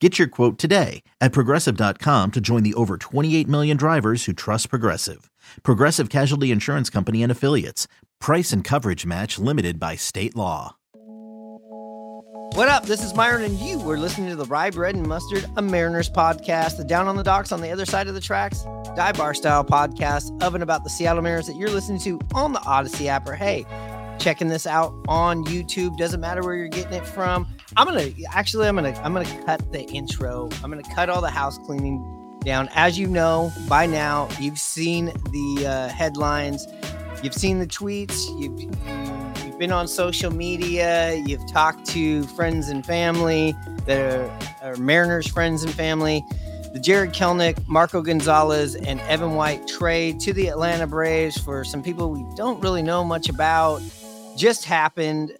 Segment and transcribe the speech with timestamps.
[0.00, 4.68] Get your quote today at progressive.com to join the over 28 million drivers who trust
[4.68, 5.30] Progressive.
[5.62, 7.88] Progressive Casualty Insurance Company and Affiliates.
[8.20, 10.76] Price and coverage match limited by state law.
[12.52, 12.86] What up?
[12.86, 16.08] This is Myron, and you were listening to the Rye Bread and Mustard, a Mariners
[16.08, 18.64] podcast, the Down on the Docks on the other side of the tracks,
[18.96, 22.52] dive bar style podcast of and about the Seattle Mariners that you're listening to on
[22.52, 23.66] the Audacy app or hey,
[24.18, 25.96] checking this out on YouTube.
[25.98, 27.46] Doesn't matter where you're getting it from.
[27.76, 30.48] I'm gonna actually I'm gonna I'm gonna cut the intro.
[30.64, 32.70] I'm gonna cut all the house cleaning down.
[32.74, 36.66] As you know by now, you've seen the uh, headlines,
[37.22, 38.58] you've seen the tweets, you've
[39.44, 45.26] you've been on social media, you've talked to friends and family that are, are Mariners
[45.26, 46.24] friends and family.
[46.72, 51.82] The Jarred Kelenic, Marco Gonzalez, and Evan White trade to the Atlanta Braves for some
[51.82, 53.82] people we don't really know much about
[54.34, 55.36] just happened.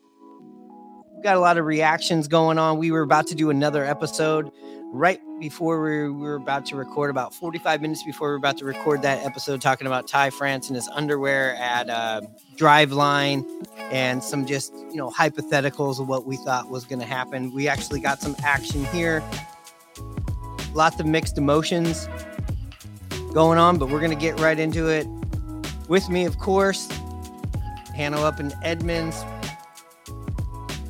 [1.27, 2.79] Got a lot of reactions going on.
[2.79, 4.53] We were about to do another episode
[4.93, 8.65] right before we were about to record, about 45 minutes before we were about to
[8.65, 12.21] record that episode, talking about Ty France and his underwear at uh,
[12.55, 13.45] Driveline
[13.91, 17.53] and some just, you know, hypotheticals of what we thought was going to happen.
[17.53, 19.21] We actually got some action here.
[20.75, 22.09] Lots of mixed emotions
[23.35, 25.09] going on, but we're going to get right into it.
[25.89, 26.87] With me, of course,
[27.97, 29.25] Hano up in Edmonds.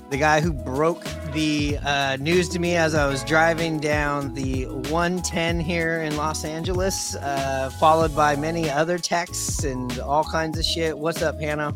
[0.08, 1.02] The guy who broke
[1.32, 6.44] the uh, news to me as I was driving down the 110 here in Los
[6.44, 10.96] Angeles, uh, followed by many other texts and all kinds of shit.
[10.96, 11.74] What's up, Hannah?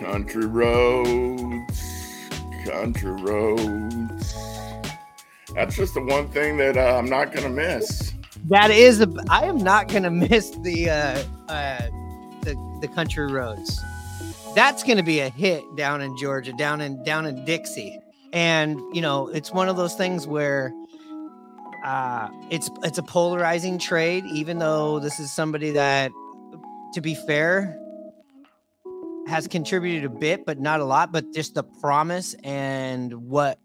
[0.00, 1.82] Country roads,
[2.64, 4.34] country roads.
[5.54, 8.14] That's just the one thing that uh, I'm not gonna miss.
[8.48, 11.88] That is, a, I am not gonna miss the uh, uh,
[12.40, 13.78] the the country roads.
[14.56, 18.00] That's going to be a hit down in Georgia, down in down in Dixie,
[18.32, 20.72] and you know it's one of those things where
[21.84, 24.24] uh, it's it's a polarizing trade.
[24.24, 26.10] Even though this is somebody that,
[26.94, 27.78] to be fair,
[29.26, 31.12] has contributed a bit, but not a lot.
[31.12, 33.58] But just the promise and what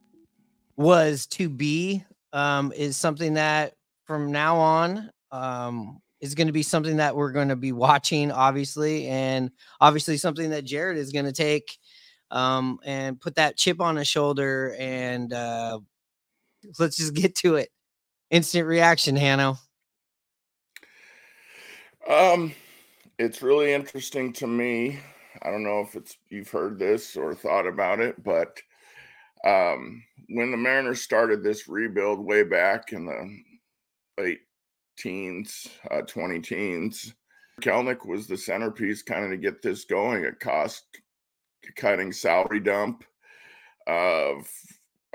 [0.75, 2.03] was to be
[2.33, 7.31] um, is something that from now on um, is going to be something that we're
[7.31, 11.77] going to be watching, obviously, and obviously something that Jarred is going to take
[12.29, 14.75] um, and put that chip on his shoulder.
[14.79, 15.79] And uh,
[16.79, 17.69] let's just get to it.
[18.29, 19.57] Instant reaction, Hano.
[22.09, 22.53] Um,
[23.19, 24.99] it's really interesting to me.
[25.41, 28.59] I don't know if it's you've heard this or thought about it, but
[29.45, 34.41] um, when the Mariners started this rebuild way back in the late
[34.97, 37.13] teens, uh, 20 teens.
[37.61, 40.23] Kelenic was the centerpiece kind of to get this going.
[40.23, 40.83] It cost
[41.75, 43.03] cutting salary dump
[43.87, 44.49] of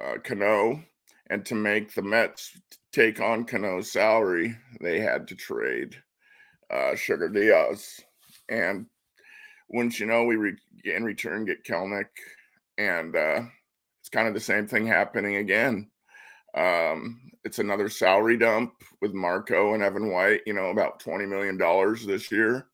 [0.03, 0.83] uh, Cano.
[1.29, 2.57] And to make the Mets
[2.93, 5.97] take on Cano's salary, they had to trade
[6.71, 8.01] uh, Sugar Diaz.
[8.49, 8.87] And
[9.69, 12.07] wouldn't you know, we re- in return get Kelenic.
[12.79, 13.43] And uh,
[14.01, 15.91] it's kind of the same thing happening again.
[16.57, 21.57] Um, it's another salary dump with Marco and Evan White, you know, about $20 million
[22.07, 22.67] this year.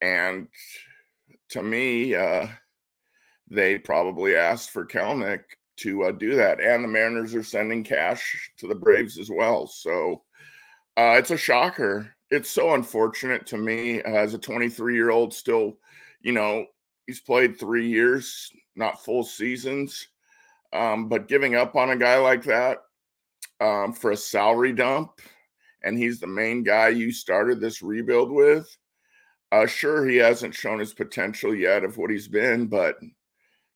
[0.00, 0.48] And
[1.50, 2.48] to me, uh,
[3.48, 5.42] they probably asked for Kelenic
[5.76, 6.60] to uh, do that.
[6.60, 9.66] And the Mariners are sending cash to the Braves as well.
[9.66, 10.22] So
[10.96, 12.14] uh, it's a shocker.
[12.30, 15.78] It's so unfortunate to me as a 23 year old, still,
[16.20, 16.66] you know,
[17.06, 20.08] he's played three years, not full seasons.
[20.72, 22.78] Um, but giving up on a guy like that
[23.64, 25.20] um, for a salary dump,
[25.82, 28.68] and he's the main guy you started this rebuild with.
[29.52, 32.96] Uh, sure, he hasn't shown his potential yet of what he's been, but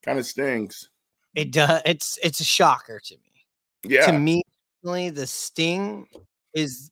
[0.05, 0.91] kind of stings.
[1.35, 1.81] It does.
[1.87, 3.47] It's it's a shocker to me.
[3.85, 4.07] Yeah.
[4.07, 4.43] To me,
[4.83, 6.07] the sting
[6.55, 6.91] is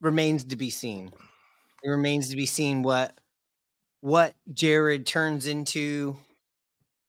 [0.00, 1.10] remains to be seen.
[1.82, 3.18] It remains to be seen what
[4.00, 6.16] what Jarred turns into.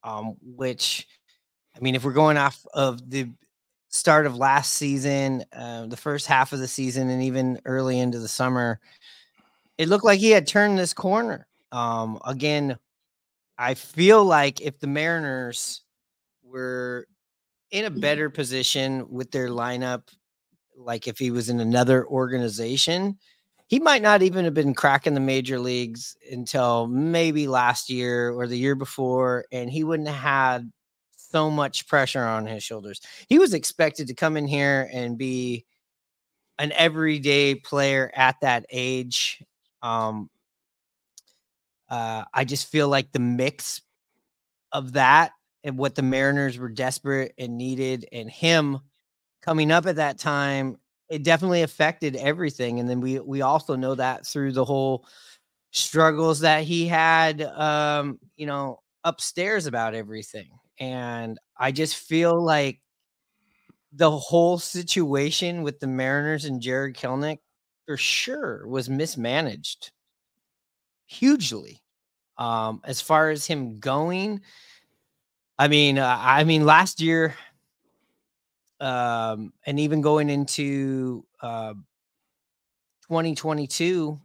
[0.04, 1.08] Um, which,
[1.76, 3.28] I mean, if we're going off of the
[3.96, 8.20] start of last season, uh, the first half of the season, and even early into
[8.20, 8.80] the summer,
[9.78, 11.48] it looked like he had turned this corner.
[11.72, 12.78] Um, again,
[13.58, 15.82] I feel like if the Mariners
[16.44, 17.08] were
[17.72, 20.04] in a better position with their lineup,
[20.78, 23.18] like if he was in another organization,
[23.68, 28.46] he might not even have been cracking the major leagues until maybe last year or
[28.46, 30.72] the year before, and he wouldn't have had
[31.36, 33.02] so much pressure on his shoulders.
[33.28, 35.66] He was expected to come in here and be
[36.60, 39.44] an everyday player at that age.
[39.82, 40.30] Um,
[41.90, 43.82] uh, I just feel like the mix
[44.72, 45.34] of that
[45.66, 48.80] and what the Mariners were desperate and needed, and him
[49.42, 50.78] coming up at that time,
[51.10, 52.80] it definitely affected everything.
[52.80, 55.06] And then we we also know that through the whole
[55.72, 60.48] struggles that he had, um, you know, upstairs about everything.
[60.80, 62.82] And I just feel like
[63.94, 67.40] the whole situation with the Mariners and Jarred Kelenic
[67.86, 69.92] for sure was mismanaged
[71.06, 71.82] hugely.
[72.38, 74.42] Um, as far as him going,
[75.58, 77.36] I mean, uh, I mean, last year,
[78.80, 81.74] um, and even going into uh,
[83.08, 84.20] 2022,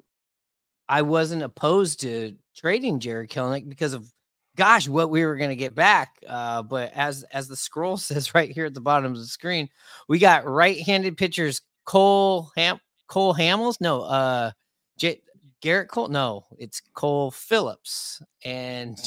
[0.89, 4.11] I wasn't opposed to trading Jarred Kelenic because of
[4.61, 6.23] gosh, what we were going to get back.
[6.29, 9.71] Uh, but as as the scroll says right here at the bottom of the screen,
[10.07, 14.51] we got right-handed pitchers Cole Ham Cole Hamels, no, uh,
[14.99, 15.23] J-
[15.63, 18.99] Gerrit Cole, no, it's Cole Phillips and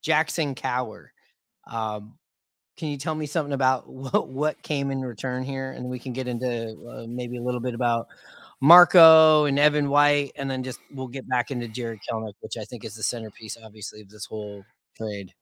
[0.00, 1.08] Jackson Kowar.
[1.66, 2.16] Um,
[2.76, 6.12] can you tell me something about what, what came in return here, and we can
[6.12, 8.06] get into uh, maybe a little bit about
[8.60, 12.64] Marco and Evan White, and then just we'll get back into Jarred Kelenic, which I
[12.64, 14.64] think is the centerpiece, obviously, of this whole
[14.96, 15.32] trade.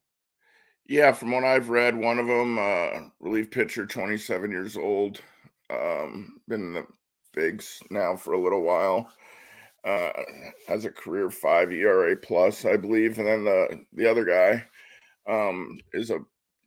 [0.86, 5.20] Yeah, from what I've read, one of them, uh, relief pitcher, 27 years old,
[5.70, 6.86] um, been in the
[7.32, 9.10] bigs now for a little while.
[9.84, 10.10] Uh,
[10.68, 14.64] has a career five ERA plus, I believe, and then the the other guy
[15.28, 16.20] um, is a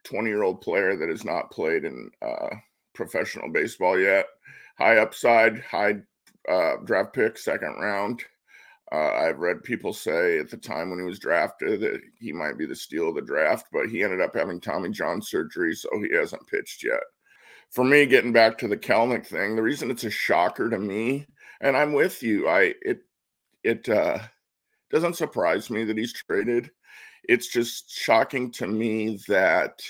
[0.04, 2.50] 20 year old player that has not played in uh,
[2.94, 4.26] professional baseball yet.
[4.78, 5.96] High upside, high
[6.50, 8.24] uh, draft pick, second round.
[8.92, 12.58] Uh, I've read people say at the time when he was drafted that he might
[12.58, 15.90] be the steal of the draft, but he ended up having Tommy John surgery, so
[16.00, 17.02] he hasn't pitched yet.
[17.72, 21.26] For me, getting back to the Kelenic thing, the reason it's a shocker to me,
[21.62, 23.00] and I'm with you, I it
[23.64, 24.20] it uh,
[24.92, 26.70] doesn't surprise me that he's traded.
[27.28, 29.82] It's just shocking to me that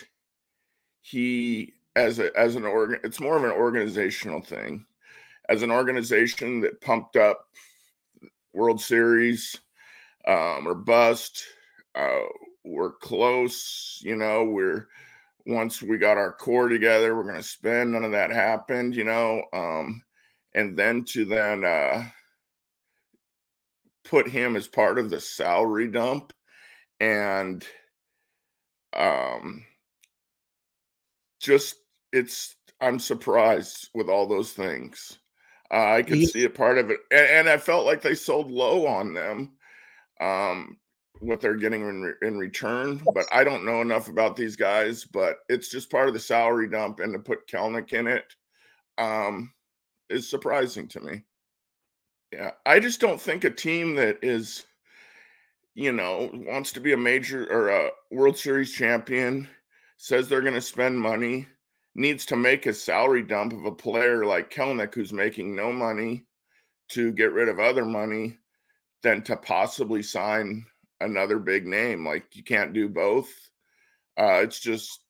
[1.02, 4.86] he, as a as an organ, it's more of an organizational thing.
[5.50, 7.46] As an organization that pumped up
[8.56, 9.60] World Series
[10.28, 11.44] um, or bust.
[11.94, 12.22] Uh,
[12.64, 14.46] we're close, you know.
[14.46, 14.88] We're
[15.46, 17.92] once we got our core together, we're going to spend.
[17.92, 19.44] None of that happened, you know.
[19.54, 20.02] Um,
[20.54, 22.06] and then to then uh,
[24.06, 26.34] put him as part of the salary dump,
[27.00, 27.66] and
[28.96, 29.66] um,
[31.40, 31.76] just
[32.12, 32.56] it's.
[32.82, 35.18] I'm surprised with all those things.
[35.72, 38.52] Uh, I could see a part of it, and, and, I felt like they sold
[38.52, 39.54] low on them.
[40.22, 40.78] Um,
[41.20, 45.06] what they're getting in, re- in return, but I don't know enough about these guys.
[45.06, 48.26] But it's just part of the salary dump, and to put Kelenic in it
[48.98, 49.52] um,
[50.10, 51.24] is surprising to me.
[52.32, 54.66] Yeah, I just don't think a team that is,
[55.74, 59.48] you know, wants to be a major or a World Series champion
[59.98, 61.48] says they're going to spend money
[61.96, 66.26] needs to make a salary dump of a player like Kelenic, who's making no money,
[66.90, 68.38] to get rid of other money
[69.02, 70.66] than to possibly sign
[71.00, 72.06] another big name.
[72.06, 73.30] Like you can't do both.
[74.18, 75.02] Uh, it's just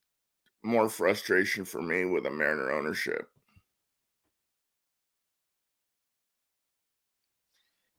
[0.63, 3.27] more frustration for me with a Mariner ownership.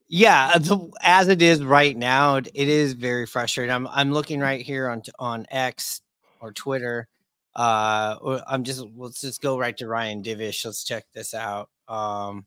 [0.09, 0.57] Yeah,
[1.03, 3.75] as it is right now, it is very frustrating.
[3.75, 6.01] I'm I'm looking right here on on X
[6.41, 7.09] or Twitter
[7.57, 10.65] uh, I'm just let's just go right to Ryan Divish.
[10.65, 11.71] Let's check this out.
[11.89, 12.45] Um,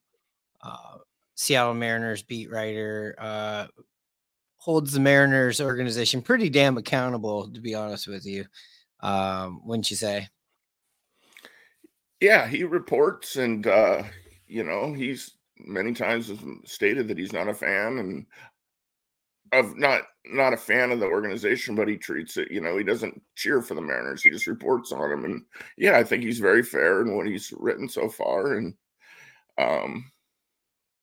[0.61, 0.99] uh,
[1.33, 3.15] Seattle Mariners beat writer.
[3.17, 3.67] Uh,
[4.57, 8.45] holds the Mariners organization pretty damn accountable, to be honest with you.
[8.99, 10.27] Um, wouldn't you say?
[12.19, 14.03] Yeah, he reports, and uh,
[14.45, 16.31] you know, he's many times
[16.65, 18.27] stated that he's not a fan and
[19.51, 22.51] of not not a fan of the organization, but he treats it.
[22.51, 25.25] You know, he doesn't cheer for the Mariners; he just reports on them.
[25.25, 25.43] And
[25.77, 28.53] yeah, I think he's very fair in what he's written so far.
[28.53, 28.73] And
[29.57, 30.11] um,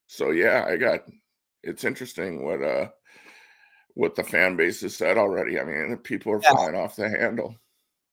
[0.07, 1.01] so yeah, I got.
[1.63, 2.89] It's interesting what uh
[3.95, 5.59] what the fan base has said already.
[5.59, 6.53] I mean, people are yeah.
[6.53, 7.57] flying off the handle.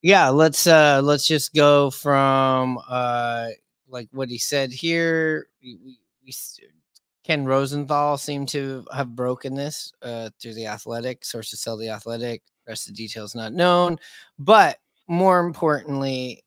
[0.01, 3.49] Yeah, let's uh let's just go from uh
[3.87, 5.47] like what he said here.
[5.61, 6.31] We, we, we
[7.23, 12.41] Ken Rosenthal seemed to have broken this uh through the athletic sources tell the athletic.
[12.67, 13.99] Rest of the details not known,
[14.39, 14.77] but
[15.07, 16.43] more importantly,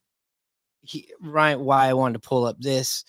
[0.81, 3.05] he right why I wanted to pull up this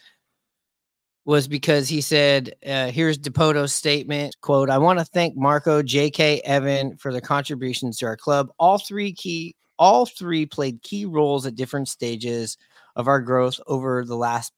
[1.27, 6.39] was because he said, uh, here's Dipoto's statement, quote, I want to thank Marco, JK,
[6.45, 8.47] Evan for their contributions to our club.
[8.57, 12.57] All three key, all three played key roles at different stages
[12.95, 14.53] of our growth over the last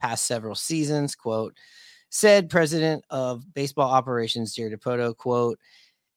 [0.00, 1.54] past several seasons, quote,
[2.10, 5.58] said president of baseball operations, Jerry Dipoto, quote,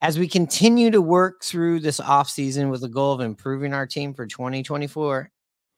[0.01, 4.13] as we continue to work through this offseason with the goal of improving our team
[4.13, 5.29] for 2024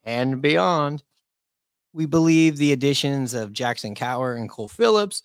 [0.06, 1.04] and beyond,
[1.92, 5.22] we believe the additions of Jackson Kowar and Cole Phillips,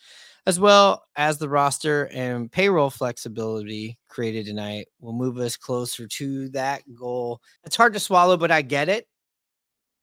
[0.47, 6.49] as well as the roster and payroll flexibility created tonight, will move us closer to
[6.51, 7.41] that goal.
[7.65, 9.07] It's hard to swallow, but I get it.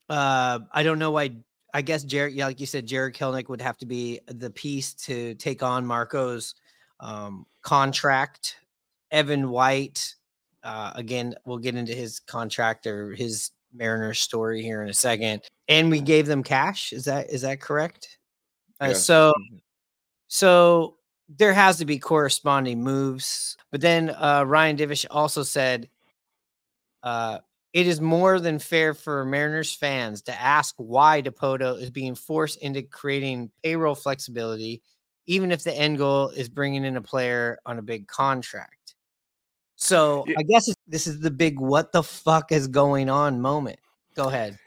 [0.09, 1.31] Uh, I don't know why.
[1.75, 4.93] I guess Jarred, yeah, like you said, Jarred Kelenic would have to be the piece
[4.93, 6.55] to take on Marco's
[7.01, 8.55] um, contract.
[9.11, 10.15] Evan White,
[10.63, 15.41] uh, again, we'll get into his contract or his Mariners story here in a second.
[15.67, 16.93] And we gave them cash.
[16.93, 18.19] Is that is that correct?
[18.79, 19.57] Uh, So mm-hmm.
[20.29, 20.95] so
[21.27, 23.57] there has to be corresponding moves.
[23.69, 25.89] But then uh, Ryan Divish also said
[27.03, 27.39] uh,
[27.75, 32.61] it is more than fair for Mariners fans to ask why Dipoto is being forced
[32.61, 34.81] into creating payroll flexibility,
[35.25, 38.95] even if the end goal is bringing in a player on a big contract.
[39.75, 40.35] So yeah.
[40.39, 43.79] I guess this is the big what the fuck is going on moment.
[44.15, 44.57] Go ahead.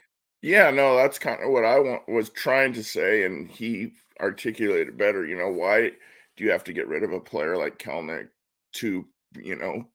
[0.43, 4.99] Yeah, no, that's kind of what I want, was trying to say, and he articulated
[4.99, 5.25] better.
[5.25, 5.93] You know, why
[6.37, 8.27] do you have to get rid of a player like Kelenic
[8.73, 9.03] to,
[9.35, 9.87] you know,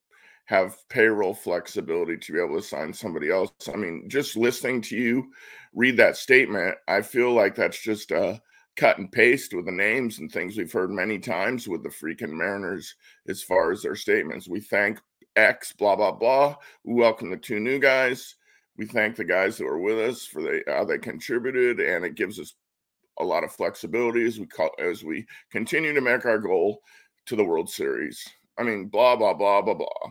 [0.47, 3.53] have payroll flexibility to be able to sign somebody else?
[3.73, 5.33] I mean, just listening to you
[5.75, 8.41] read that statement, I feel like that's just a
[8.77, 12.33] cut and paste with the names and things we've heard many times with the freaking
[12.33, 12.95] Mariners
[13.29, 14.49] as far as their statements.
[14.49, 15.01] We thank
[15.37, 16.57] X, blah, blah, blah.
[16.85, 18.37] We welcome the two new guys.
[18.77, 22.17] We thank the guys that were with us for the, how they contributed, and it
[22.17, 22.55] gives us
[23.21, 26.81] a lot of flexibility as we call, as we continue to make our goal
[27.27, 28.27] to the World Series.
[28.59, 30.11] I mean, blah blah blah blah blah.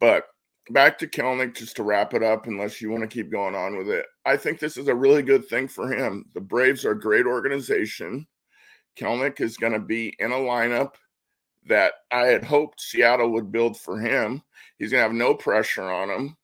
[0.00, 0.26] But
[0.70, 3.76] back to Kelenic, just to wrap it up, unless you want to keep going on
[3.76, 4.06] with it.
[4.24, 6.26] I think this is a really good thing for him.
[6.34, 8.26] The Braves are a great organization.
[8.96, 10.94] Kelenic is going to be in a lineup
[11.66, 14.42] that I had hoped Seattle would build for him.
[14.78, 16.36] He's going to have no pressure on him.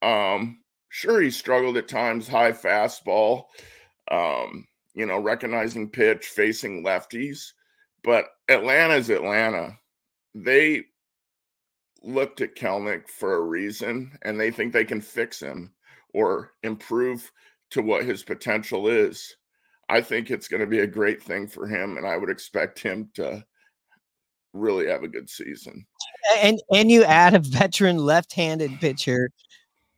[0.00, 3.44] Um, sure, he struggled at times, high fastball,
[4.10, 7.52] um, you know, recognizing pitch, facing lefties.
[8.04, 9.76] But Atlanta's Atlanta.
[10.34, 10.84] They
[12.02, 15.72] looked at Kelenic for a reason and they think they can fix him
[16.14, 17.30] or improve
[17.70, 19.36] to what his potential is.
[19.88, 22.78] I think it's going to be a great thing for him, and I would expect
[22.78, 23.44] him to
[24.52, 25.86] really have a good season.
[26.38, 29.30] And and you add a veteran left-handed pitcher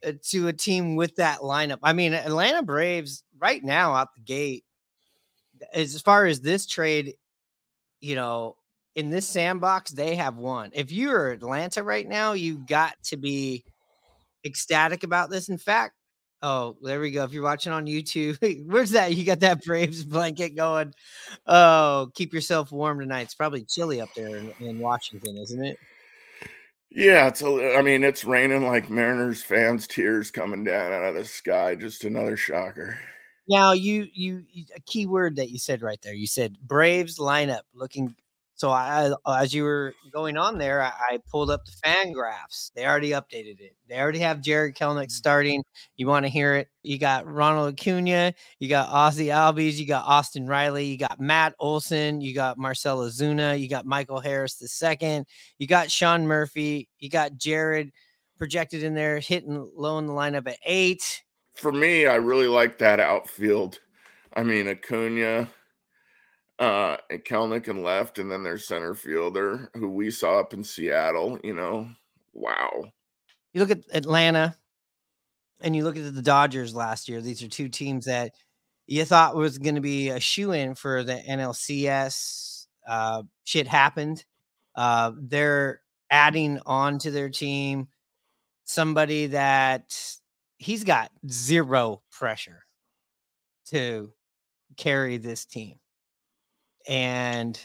[0.07, 1.79] uh, to a team with that lineup.
[1.83, 4.65] I mean, Atlanta Braves right now out the gate,
[5.75, 7.15] as far as this trade,
[8.01, 8.57] you know,
[8.95, 10.71] in this sandbox, they have won.
[10.75, 13.65] If you're Atlanta right now, you got to be
[14.45, 15.49] ecstatic about this.
[15.49, 15.95] In fact,
[16.43, 17.25] oh, there we go.
[17.25, 19.15] If you're watching on YouTube, where's that?
[19.15, 20.95] You got that Braves blanket going.
[21.47, 23.23] Oh, keep yourself warm tonight.
[23.23, 25.79] It's probably chilly up there in, in Washington, isn't it?
[26.93, 31.15] Yeah, it's a, I mean, it's raining like Mariners fans' tears coming down out of
[31.15, 31.77] the sky.
[31.77, 32.99] Just another shocker.
[33.49, 36.15] Now, you, you, you a key word that you said right there.
[36.15, 38.15] You said Braves lineup looking
[38.61, 42.73] so I, as you were going on there, I, I pulled up the FanGraphs.
[42.75, 43.75] They already updated it.
[43.89, 45.13] They already have Jarred Kelenic Mm.
[45.13, 45.65] starting.
[45.97, 46.69] You want to hear it?
[46.83, 51.55] You got Ronald Acuna, you got Ozzie Albies, you got Austin Riley, you got Matt
[51.59, 55.25] Olson, you got Marcell Ozuna, you got Michael Harris the second,
[55.57, 57.91] you got Sean Murphy, you got Jarred
[58.37, 61.23] projected in there, hitting low in the lineup at eight.
[61.55, 63.79] For me, I really like that outfield.
[64.37, 65.49] I mean, Acuna,
[66.61, 70.63] uh, and Kelenic and left, and then their center fielder, who we saw up in
[70.63, 71.39] Seattle.
[71.43, 71.89] You know,
[72.35, 72.85] wow.
[73.53, 74.55] you look at Atlanta
[75.63, 78.35] and you look at the Dodgers last year, these are two teams that
[78.87, 82.67] you thought was going to be a shoe in for the NLCS.
[82.87, 84.25] Uh, shit happened.
[84.75, 87.89] Uh, they're adding on to their team
[88.65, 89.97] somebody that
[90.59, 92.65] he's got zero pressure
[93.67, 94.13] to
[94.77, 95.80] carry this team.
[96.89, 97.61] And,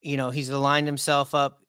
[0.00, 1.62] you know, he's aligned himself up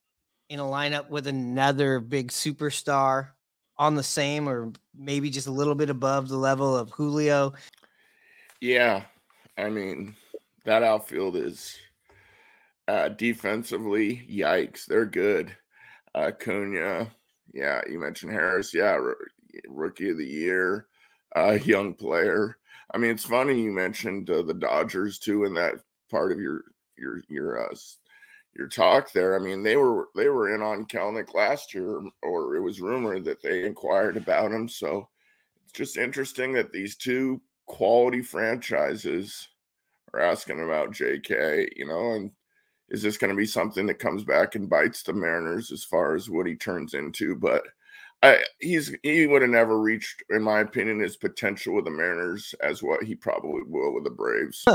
[0.49, 3.29] in a lineup with another big superstar
[3.77, 7.53] on the same or maybe just a little bit above the level of Julio.
[8.61, 9.03] Yeah,
[9.57, 10.15] I mean,
[10.63, 11.77] that outfield is
[12.87, 15.55] uh, defensively, yikes, they're good.
[16.13, 17.09] Uh, Cunha,
[17.53, 19.17] yeah, you mentioned Harris, yeah, r-
[19.67, 20.87] rookie of the year,
[21.35, 22.57] uh, young player.
[22.93, 25.75] I mean, it's funny you mentioned uh, the Dodgers too in that
[26.09, 26.63] part of your
[26.97, 27.75] your your uh,
[28.55, 29.35] your talk there.
[29.35, 33.25] I mean, they were they were in on Kelenic last year, or it was rumored
[33.25, 34.67] that they inquired about him.
[34.67, 35.09] So
[35.63, 39.49] it's just interesting that these two quality franchises
[40.13, 42.31] are asking about JK, you know, and
[42.89, 46.15] is this going to be something that comes back and bites the Mariners as far
[46.15, 47.35] as what he turns into?
[47.35, 47.63] But
[48.59, 52.81] He's he would have never reached, in my opinion, his potential with the Mariners as
[52.81, 54.65] what he probably will with the Braves.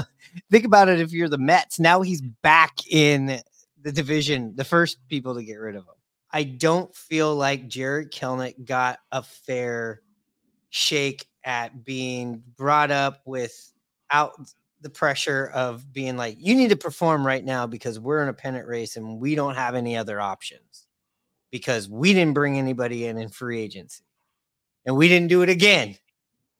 [0.50, 1.78] Think about it if you're the Mets.
[1.78, 3.40] Now he's back in
[3.82, 5.94] the division, the first people to get rid of him.
[6.32, 10.02] I don't feel like Jarred Kelenic got a fair
[10.68, 14.32] shake at being brought up without
[14.82, 18.34] the pressure of being like, you need to perform right now because we're in a
[18.34, 20.86] pennant race and we don't have any other options
[21.50, 24.04] because we didn't bring anybody in in free agency
[24.86, 25.96] and we didn't do it again.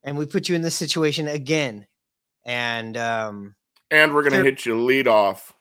[0.03, 1.87] And we put you in this situation again.
[2.47, 3.55] And um,
[3.91, 5.53] and we're going to hit you lead off.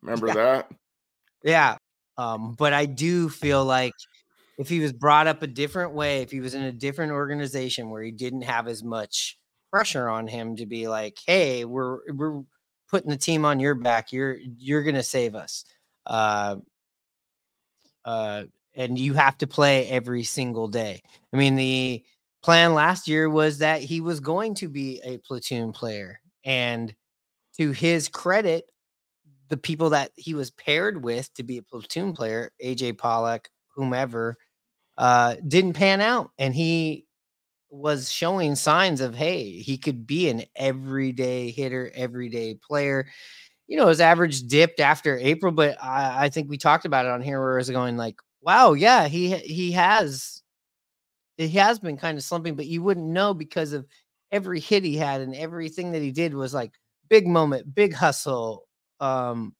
[0.00, 0.34] Remember Yeah.
[0.34, 0.70] that?
[1.42, 1.76] Yeah.
[2.18, 3.94] Um, but I do feel like
[4.58, 7.90] if he was brought up a different way, if he was in a different organization
[7.90, 9.38] where he didn't have as much
[9.72, 12.42] pressure on him to be like, hey, we're we're
[12.88, 14.12] putting the team on your back.
[14.12, 15.64] You're you're gonna save us.
[16.06, 16.56] Uh
[18.04, 21.02] uh and you have to play every single day.
[21.32, 22.02] I mean, the
[22.42, 26.20] plan last year was that he was going to be a platoon player.
[26.42, 26.94] And
[27.58, 28.64] to his credit,
[29.50, 34.36] the people that he was paired with to be a platoon player, AJ Pollock, whomever,
[34.98, 36.30] uh, didn't pan out.
[36.38, 37.06] And he
[37.70, 43.08] was showing signs of, hey, he could be an everyday hitter, everyday player.
[43.72, 47.10] You know, his average dipped after April, but I, I think we talked about it
[47.10, 50.42] on here where it was going like, wow, yeah, he he has
[51.38, 53.86] he has been kind of slumping, but you wouldn't know because of
[54.30, 56.72] every hit he had and everything that he did was like
[57.08, 58.66] big moment, big hustle,
[59.00, 59.54] um,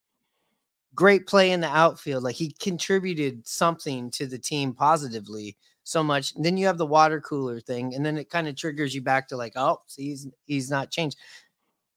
[0.94, 2.22] great play in the outfield.
[2.22, 6.34] Like he contributed something to the team positively so much.
[6.34, 9.00] And then you have the water cooler thing, and then it kind of triggers you
[9.00, 11.16] back to like, oh, see, he's he's not changed.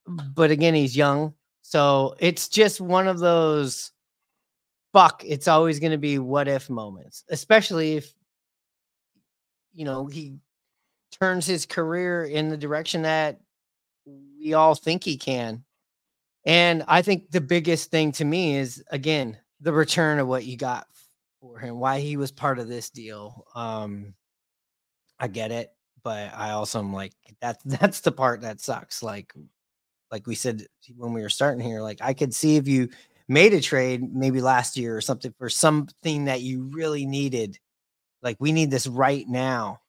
[0.08, 1.34] But again, he's young,
[1.76, 3.92] so it's just one of those.
[4.94, 8.14] Fuck, it's always going to be what if moments, especially if
[9.74, 10.38] you know he
[11.20, 13.42] turns his career in the direction that
[14.40, 15.66] we all think he can.
[16.46, 20.56] And I think the biggest thing to me is again the return of what you
[20.56, 20.88] got
[21.42, 23.48] for him, why he was part of this deal.
[23.54, 24.14] Um,
[25.20, 27.12] I get it, but I also am like
[27.42, 29.04] that's that's the part that sucks.
[29.04, 29.34] Like,
[30.16, 32.88] like we said when we were starting here, like I could see if you
[33.28, 37.60] made a trade maybe last year or something for something that you really needed.
[38.22, 39.82] Like we need this right now,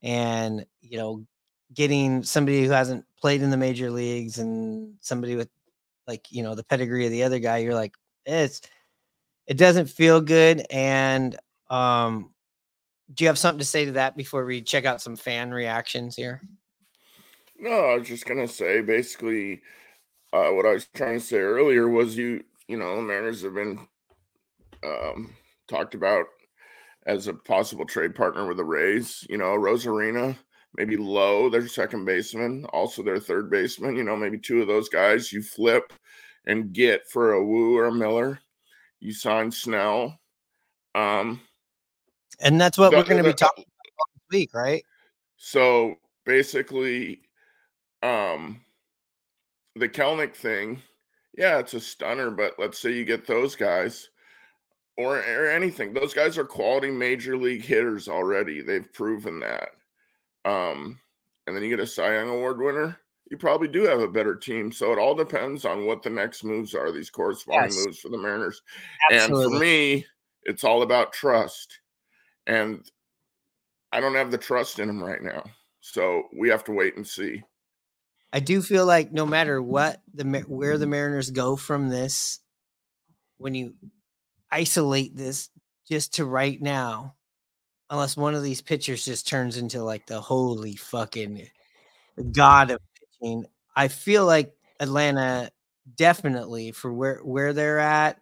[0.00, 1.26] and you know,
[1.74, 5.48] getting somebody who hasn't played in the major leagues and somebody with
[6.06, 8.60] like you know the pedigree of the other guy, you're like it's
[9.48, 10.64] it doesn't feel good.
[10.70, 11.36] And
[11.70, 12.30] um,
[13.12, 16.14] do you have something to say to that before we check out some fan reactions
[16.14, 16.40] here?
[17.62, 19.62] No, I was just gonna say basically
[20.32, 23.54] uh, what I was trying to say earlier was you you know the Mariners have
[23.54, 23.86] been
[24.84, 25.32] um,
[25.68, 26.26] talked about
[27.06, 29.24] as a possible trade partner with the Rays.
[29.30, 30.36] You know, Arozarena,
[30.76, 33.94] maybe Lowe, their second baseman, also their third baseman.
[33.96, 35.92] You know, maybe two of those guys you flip
[36.46, 38.40] and get for a Woo or a Miller.
[38.98, 40.18] You sign Snell.
[40.96, 41.40] Um,
[42.40, 44.84] And that's what the- we're going to be talking about this week, right?
[45.36, 47.22] So basically,
[48.02, 48.60] um,
[49.76, 50.82] the Kelenic thing,
[51.36, 54.10] yeah, it's a stunner, but let's say you get those guys
[54.96, 55.92] or, or anything.
[55.92, 58.60] Those guys are quality major league hitters already.
[58.60, 59.70] They've proven that.
[60.44, 61.00] Um,
[61.46, 62.98] and then you get a Cy Young Award winner,
[63.30, 64.70] you probably do have a better team.
[64.70, 67.86] So it all depends on what the next moves are, these corresponding Yes.
[67.86, 68.60] moves for the Mariners.
[69.10, 70.04] And for me,
[70.42, 71.80] it's all about trust.
[72.46, 72.84] And
[73.90, 75.44] I don't have the trust in him right now.
[75.80, 77.42] So we have to wait and see.
[78.32, 82.40] I do feel like no matter what the where the Mariners go from this,
[83.36, 83.74] when you
[84.50, 85.50] isolate this
[85.88, 87.14] just to right now,
[87.90, 91.46] unless one of these pitchers just turns into like the holy fucking
[92.32, 92.80] god of
[93.20, 95.50] pitching, I feel like Atlanta
[95.96, 98.18] definitely for where where they're at,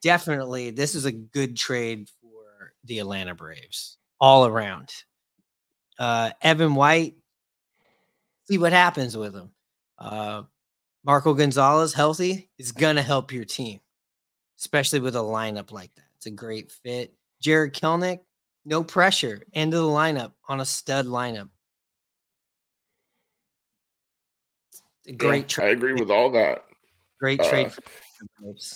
[0.00, 4.90] definitely this is a good trade for the Atlanta Braves all around.
[5.98, 7.16] Uh, Evan White,
[8.50, 9.50] see what happens with him.
[9.98, 10.42] Uh,
[11.04, 13.80] Marco Gonzalez, healthy, is to help your team,
[14.58, 16.04] especially with a lineup like that.
[16.16, 17.14] It's a great fit.
[17.40, 18.20] Jarred Kelenic,
[18.64, 19.42] no pressure.
[19.54, 21.48] End of the lineup on a stud lineup.
[25.06, 26.66] A Yeah, Great I agree with all that.
[27.18, 28.70] Great uh, trade for the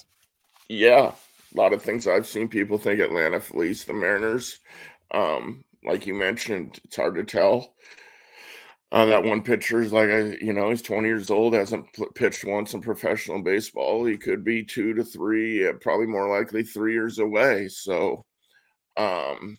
[0.68, 1.12] Yeah,
[1.54, 4.60] a lot of things I've seen people think Atlanta fleeced the Mariners.
[5.10, 7.74] Um, like you mentioned, it's hard to tell.
[8.94, 12.44] Uh, that one pitcher is like, a, you know, he's 20 years old, hasn't pitched
[12.44, 14.04] once in professional baseball.
[14.04, 17.66] He could be two to three, uh, probably more likely three years away.
[17.66, 18.24] So,
[18.96, 19.59] um,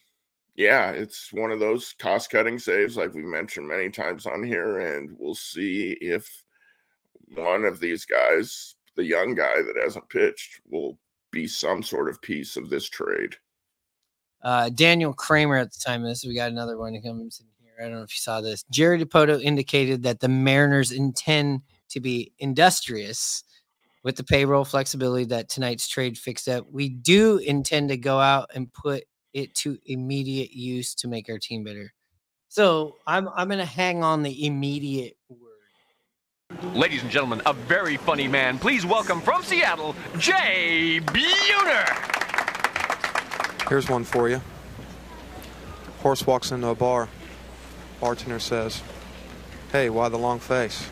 [0.56, 4.80] yeah, it's one of those cost cutting saves, like we mentioned many times on here.
[4.80, 6.26] And we'll see if
[7.34, 10.98] one of these guys, the young guy that hasn't pitched, will
[11.32, 13.36] be some sort of piece of this trade.
[14.41, 17.55] Uh, Daniel Kramer at the time of this, we got another one that comes in.
[17.78, 18.64] I don't know if you saw this.
[18.72, 23.44] Jerry Dipoto indicated that the Mariners intend to be industrious
[24.04, 26.66] with the payroll flexibility that tonight's trade fixed up.
[26.72, 31.40] We do intend to go out and put it to immediate use to make our
[31.40, 31.92] team better.
[32.48, 35.40] So I'm I'm gonna hang on the immediate word.
[36.74, 38.60] Ladies and gentlemen, a very funny man.
[38.60, 42.14] Please welcome from Seattle, Jay Buhner.
[43.68, 44.40] Here's one for you.
[46.00, 47.10] Horse walks into a bar.
[47.99, 48.81] Bartender says,
[49.71, 50.88] Hey, why the long face?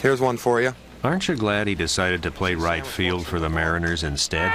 [0.00, 0.74] Here's one for you.
[1.04, 4.52] Aren't you glad he decided to play right field for the Mariners instead?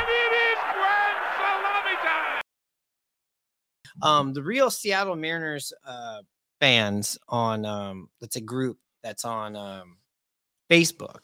[4.04, 6.22] um the real Seattle Mariners uh
[6.60, 9.98] fans on um that's a group that's on um
[10.70, 11.22] Facebook.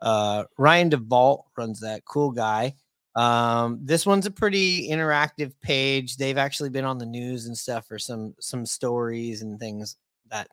[0.00, 2.74] Uh Ryan DeVault runs that cool guy.
[3.16, 6.16] Um this one's a pretty interactive page.
[6.16, 9.96] They've actually been on the news and stuff for some some stories and things
[10.30, 10.48] that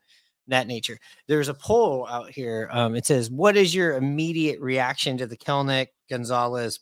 [0.48, 0.98] that nature.
[1.28, 2.70] There's a poll out here.
[2.72, 6.80] Um it says what is your immediate reaction to the Kelenic Gonzalez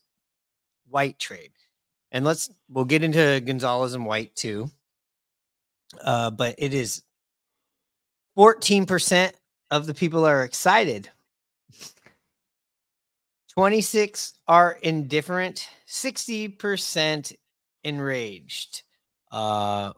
[0.87, 1.51] White trade?
[2.15, 4.71] and let's we'll get into Gonzalez and White too.
[6.01, 7.03] Uh, but it is
[8.37, 9.33] 14%
[9.69, 11.09] of the people are excited.
[13.55, 17.33] 26 are indifferent, 60%
[17.83, 18.83] enraged.
[19.31, 19.93] Uh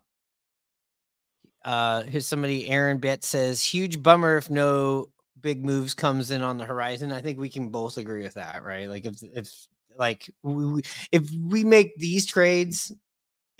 [1.66, 5.10] uh here's somebody Aaron Bet says huge bummer if no
[5.42, 7.12] big moves comes in on the horizon.
[7.12, 8.90] I think we can both agree with that, right?
[8.90, 9.50] Like if if
[9.98, 12.92] like we, we- if we make these trades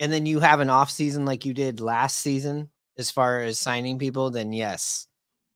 [0.00, 3.58] and then you have an off season like you did last season as far as
[3.58, 5.06] signing people, then yes.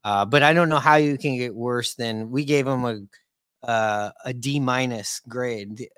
[0.04, 3.00] Uh, but I don't know how you can get worse than we gave them a
[3.62, 5.88] uh, a D minus grade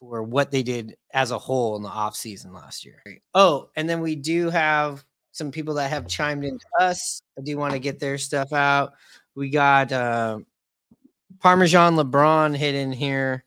[0.00, 3.02] for what they did as a whole in the off season last year.
[3.34, 7.20] Oh, and then we do have some people that have chimed in to us.
[7.38, 8.92] I do want to get their stuff out.
[9.34, 10.40] We got uh,
[11.40, 13.44] Parmesan LeBron hit in here.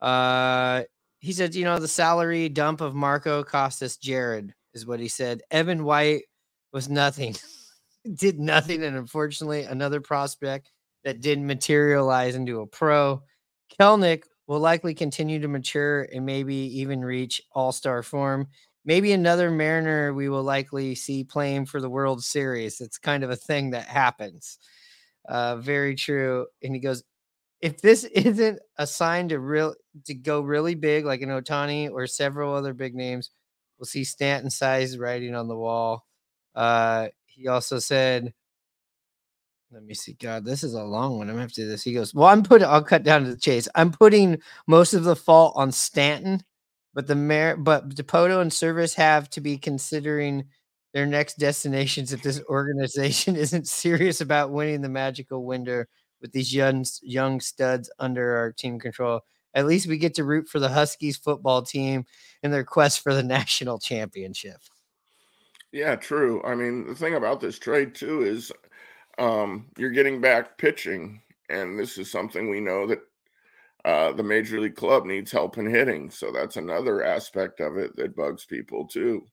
[0.00, 0.82] Uh,
[1.20, 5.42] he said, you know, the salary dump of Marco Costas Jarred, is what he said.
[5.50, 6.24] Evan White
[6.72, 7.36] was nothing.
[8.14, 8.82] did nothing.
[8.82, 10.70] And unfortunately, another prospect
[11.04, 13.22] that didn't materialize into a pro.
[13.78, 18.48] Kelenic will likely continue to mature and maybe even reach all star form.
[18.84, 22.80] Maybe another Mariner we will likely see playing for the World Series.
[22.80, 24.58] It's kind of a thing that happens.
[25.28, 26.46] Uh, very true.
[26.62, 27.04] And he goes,
[27.60, 29.74] if this isn't a sign to real
[30.06, 33.30] to go really big, like an Ohtani or several other big names,
[33.78, 36.06] we'll see Stanton size writing on the wall.
[36.54, 38.32] Uh, he also said,
[39.70, 40.14] let me see.
[40.14, 41.28] God, this is a long one.
[41.28, 41.82] I'm gonna have to do this.
[41.82, 43.68] He goes, Well, I'm putting I'll cut down to the chase.
[43.74, 46.42] I'm putting most of the fault on Stanton,
[46.94, 50.46] but the mayor but Dipoto and Servais have to be considering
[50.94, 55.84] their next destinations if this organization isn't serious about winning the magical window
[56.20, 59.20] with these young young studs under our team control.
[59.54, 62.04] At least we get to root for the Huskies football team
[62.42, 64.60] in their quest for the national championship.
[65.72, 66.42] Yeah, true.
[66.44, 68.50] I mean, the thing about this trade too is
[69.18, 73.00] um, you're getting back pitching, and this is something we know that
[73.84, 76.10] uh, the major league club needs help in hitting.
[76.10, 79.26] So that's another aspect of it that bugs people too.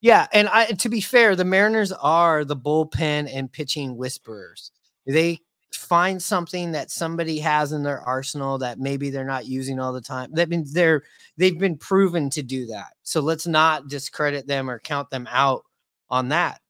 [0.00, 4.70] Yeah, and I to be fair, the Mariners are the bullpen and pitching whisperers.
[5.06, 5.40] They
[5.74, 10.00] find something that somebody has in their arsenal that maybe they're not using all the
[10.00, 10.30] time.
[10.32, 11.02] That means they're
[11.36, 12.92] they've been proven to do that.
[13.02, 15.64] So let's not discredit them or count them out
[16.08, 16.60] on that.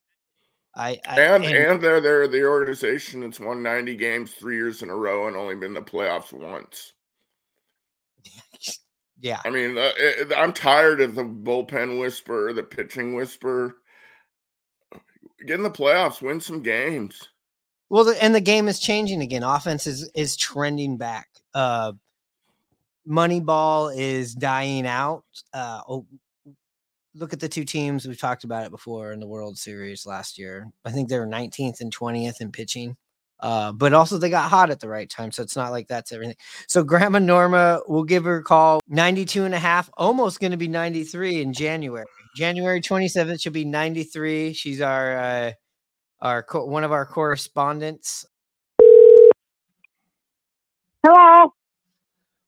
[0.74, 4.82] I, I and, and and they're they're the organization that's won 90 games three years
[4.82, 6.92] in a row and only been in the playoffs once.
[9.22, 13.76] Yeah, I mean, uh, it, I'm tired of the bullpen whisper, the pitching whisper.
[15.46, 17.28] Get in the playoffs, win some games.
[17.90, 19.42] Well, the, and the game is changing again.
[19.42, 21.28] Offense is is trending back.
[21.52, 21.92] Uh,
[23.06, 25.24] Moneyball is dying out.
[25.52, 26.06] Uh, oh,
[27.14, 30.38] look at the two teams we've talked about it before in the World Series last
[30.38, 30.70] year.
[30.84, 32.96] I think they were 19th and 20th in pitching.
[33.40, 35.32] Uh, but also they got hot at the right time.
[35.32, 36.36] So it's not like that's everything.
[36.68, 40.58] So Grandma Norma, we'll give her a call 92 and a half, almost going to
[40.58, 42.04] be 93 in January.
[42.36, 44.52] January 27th, she'll be 93.
[44.52, 45.52] She's our, uh,
[46.20, 48.26] our, co- one of our correspondents.
[51.02, 51.54] Hello.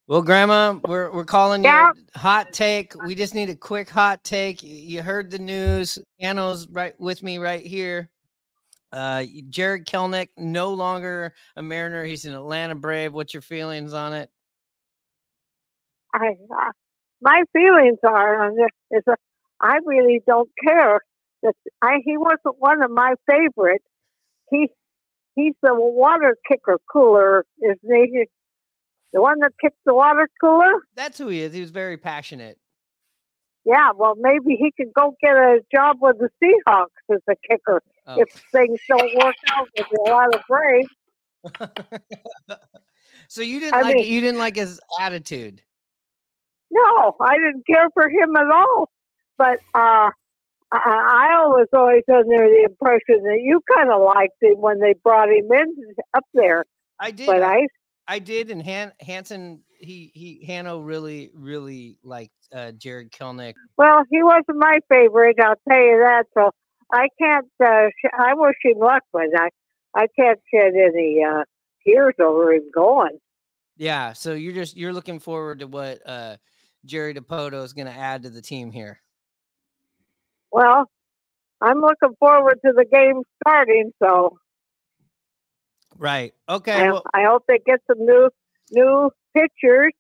[0.09, 1.93] Well, Grandma, we're we're calling Yeah.
[1.95, 2.95] you hot take.
[3.05, 4.63] We just need a quick hot take.
[4.63, 5.99] You heard the news.
[6.21, 8.11] Anno's right with me right here.
[8.93, 12.05] Uh, Jarred Kelenic no longer a Mariner.
[12.05, 13.15] He's an Atlanta Brave.
[13.15, 14.29] What's your feelings on it?
[16.15, 16.73] I, uh,
[17.23, 19.19] my feelings are on this is that
[19.61, 21.01] I really don't care
[21.43, 23.85] that I he wasn't one of my favorites.
[24.51, 24.69] He
[25.37, 28.27] he's the water kicker cooler, isn't he?
[29.13, 30.73] The one that kicked the water cooler.
[30.95, 31.53] That's who he is.
[31.53, 32.59] He was very passionate.
[33.65, 37.83] Yeah, well, maybe he could go get a job with the Seahawks as a kicker
[38.05, 38.21] Oh.
[38.21, 40.89] if things don't work out with a lot of Braves.
[43.29, 45.63] So you didn't I like mean- you didn't like his attitude.
[46.71, 48.91] No, I didn't care for him at all.
[49.39, 50.11] But uh, I,
[50.73, 55.29] I was always under the impression that you kind of liked him when they brought
[55.31, 55.75] him in
[56.15, 56.65] up there.
[57.01, 57.27] I did.
[57.27, 57.67] But I,
[58.09, 63.55] I did, and Han- Hanson he he Hanno really really liked uh, Jarred Kelenic.
[63.77, 65.37] well, he wasn't my favorite.
[65.41, 66.27] I'll tell you that.
[66.35, 66.51] So
[66.93, 67.49] I can't.
[67.63, 69.49] Uh, sh- I wish him luck, but I,
[69.95, 71.45] I can't shed any uh,
[71.87, 73.19] tears over him going.
[73.77, 76.37] Yeah, so you're just you're looking forward to what uh
[76.85, 79.01] Jerry Dipoto is going to add to the team here.
[80.51, 80.87] Well,
[81.61, 83.93] I'm looking forward to the game starting.
[84.03, 84.37] So
[86.03, 86.35] Right.
[86.49, 86.73] Okay.
[86.73, 88.29] I, Well, I hope they get some new
[88.73, 89.93] new pitchers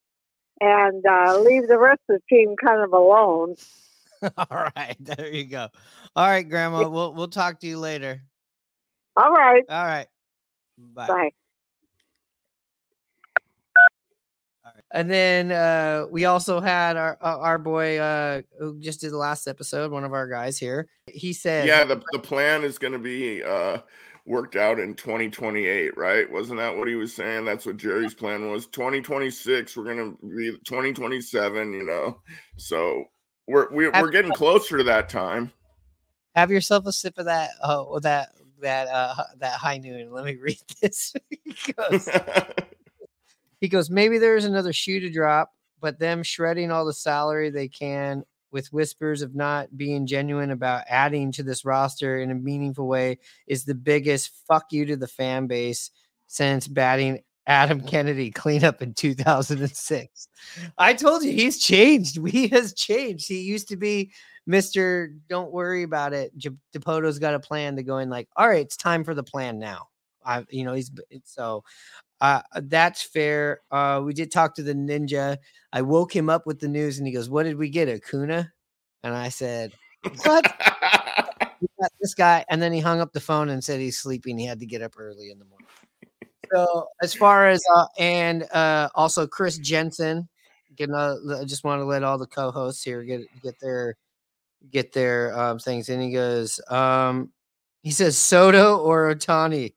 [0.60, 3.54] and uh, leave the rest of the team kind of alone.
[4.36, 4.96] all right.
[4.98, 5.68] There you go.
[6.16, 6.88] All right, Grandma.
[6.88, 8.20] We'll we'll talk to you later.
[9.16, 9.62] All right.
[9.68, 10.08] All right.
[10.76, 11.06] Bye.
[11.06, 11.30] Bye.
[14.94, 19.16] And then uh, we also had our uh, our boy uh, who just did the
[19.16, 20.88] last episode, one of our guys here.
[21.06, 23.78] He said, Yeah, the, the plan is going to be uh,
[24.24, 26.30] worked out in 2028, right?
[26.30, 27.44] Wasn't that what he was saying?
[27.44, 28.66] That's what Jerry's plan was.
[28.68, 32.20] 2026, we're going to be 2027, you know.
[32.56, 33.04] So
[33.46, 35.52] we're we, Have- we're getting closer to that time.
[36.34, 38.30] "Have yourself a sip of that uh, that
[38.60, 41.14] that uh, that high noon." Let me read this.
[41.28, 42.08] he goes,
[43.60, 47.68] he goes, maybe there's another shoe to drop, but them shredding all the salary they
[47.68, 52.86] can with whispers of not being genuine about adding to this roster in a meaningful
[52.86, 55.90] way is the biggest fuck you to the fan base
[56.26, 60.28] since batting Adam Kennedy cleanup in 2006.
[60.78, 62.24] I told you he's changed.
[62.26, 63.26] He has changed.
[63.26, 64.12] He used to be
[64.48, 65.18] Mr.
[65.28, 66.32] Don't worry about it.
[66.74, 69.58] Dipoto's got a plan to go in like, all right, it's time for the plan
[69.58, 69.88] now.
[70.24, 70.90] I, you know, he's
[71.24, 71.64] so
[72.22, 73.60] uh, that's fair.
[73.72, 75.36] Uh, we did talk to the ninja.
[75.72, 77.88] I woke him up with the news and he goes, What did we get?
[77.88, 78.52] Acuna?
[79.02, 79.72] And I said,
[80.24, 80.46] What?
[81.60, 82.44] We got this guy.
[82.50, 84.36] And then he hung up the phone and said he's sleeping.
[84.36, 85.68] He had to get up early in the morning.
[86.52, 90.28] So as far as uh, and uh, also Chris Jensen,
[90.76, 93.94] gonna I just want to let all the co-hosts here get get their
[94.70, 95.88] get their um, things.
[95.88, 97.30] And he goes, um,
[97.84, 99.74] he says Soto or Ohtani.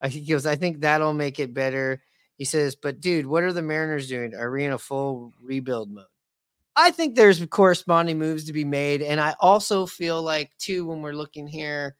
[0.00, 2.02] I he goes, I think that'll make it better.
[2.36, 4.34] He says, but dude, what are the Mariners doing?
[4.34, 6.04] Are we in a full rebuild mode?
[6.76, 9.02] I think there's corresponding moves to be made.
[9.02, 11.96] And I also feel like too, when we're looking here,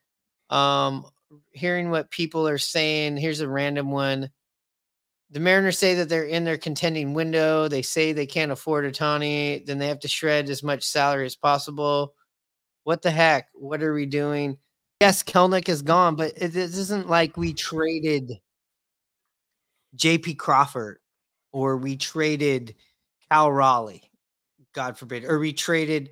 [0.51, 1.05] um,
[1.51, 4.31] hearing what people are saying, here's a random one.
[5.31, 7.67] The Mariners say that they're in their contending window.
[7.67, 9.67] They say they can't afford Ohtani.
[9.67, 12.15] Then they have to shred as much salary as possible.
[12.85, 13.49] What the heck?
[13.53, 14.57] What are we doing?
[15.01, 18.41] Yes, Kelenic is gone, but it, it isn't like we traded
[19.97, 20.99] JP Crawford
[21.53, 22.75] or we traded
[23.31, 24.11] Cal Raleigh,
[24.75, 26.11] God forbid, or we traded.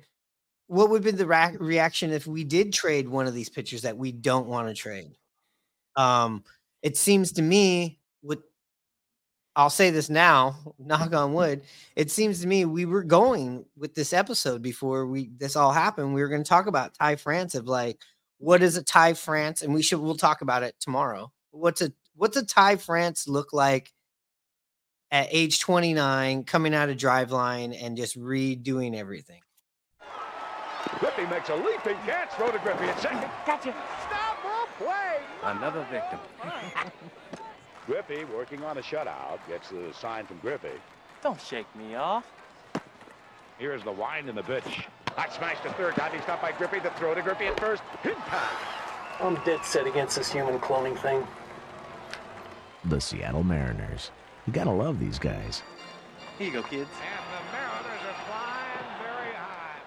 [0.67, 3.97] What would be the ra- reaction if we did trade one of these pitchers that
[3.97, 5.15] we don't want to trade?
[5.95, 6.43] Um,
[6.81, 8.39] it seems to me, with
[9.55, 11.63] I'll say this now, knock on wood.
[11.95, 16.13] It seems to me we were going with this episode before we this all happened.
[16.13, 17.99] We were going to talk about Ty France of like,
[18.37, 21.31] what is a Ty France, and we should we'll talk about it tomorrow.
[21.51, 23.91] What's a what's a Ty France look like
[25.11, 29.41] at age 29, coming out of driveline and just redoing everything?
[30.99, 32.31] Griffey makes a leaping catch.
[32.33, 33.29] Throw to Griffey at second.
[33.45, 33.73] Gotcha.
[34.07, 35.19] Stop or play.
[35.43, 36.19] Another victim.
[37.85, 39.39] Griffey working on a shutout.
[39.47, 40.69] Gets the sign from Griffey.
[41.21, 42.25] Don't shake me off.
[43.57, 44.87] Here's the wind and the pitch.
[45.17, 45.95] Hot smashed to third.
[45.95, 46.79] Diving stopped by Griffey.
[46.79, 47.81] The throw to Griffey at first.
[48.03, 48.55] In time.
[49.19, 51.25] I'm dead set against this human cloning thing.
[52.85, 54.11] The Seattle Mariners.
[54.45, 55.63] You gotta love these guys.
[56.37, 56.87] Here you go, kids.
[57.01, 59.79] And the Mariners are flying very high.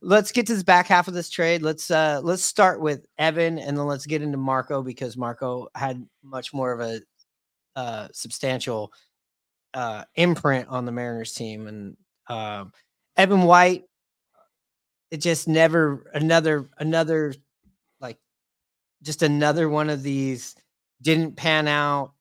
[0.00, 1.62] Let's get to this back half of this trade.
[1.62, 6.04] Let's uh let's start with Evan and then let's get into Marco because Marco had
[6.24, 7.00] much more of a
[7.76, 8.92] uh substantial
[9.74, 12.72] uh imprint on the Mariners team and um
[13.16, 13.84] Evan White
[15.10, 17.34] it just never another another
[18.00, 18.18] like
[19.02, 20.54] just another one of these
[21.02, 22.12] didn't pan out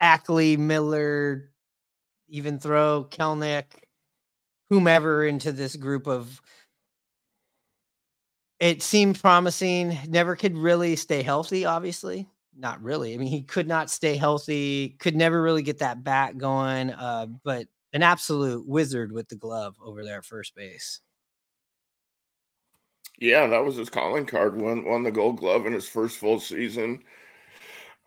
[0.00, 1.50] Ackley, Miller,
[2.28, 3.64] even throw Kelenic,
[4.70, 6.40] whomever into this group of.
[8.60, 9.96] It seemed promising.
[10.08, 11.64] Never could really stay healthy.
[11.64, 13.14] Obviously, not really.
[13.14, 14.96] I mean, he could not stay healthy.
[14.98, 16.90] Could never really get that bat going.
[16.90, 21.00] Uh, but an absolute wizard with the glove over there at first base.
[23.18, 24.60] Yeah, that was his calling card.
[24.60, 27.02] Won won the Gold Glove in his first full season.